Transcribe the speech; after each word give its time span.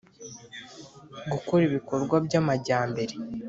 Gukora 1.31 1.61
ibikorwa 1.69 2.15
by 2.25 2.33
amajyambere 2.41 3.13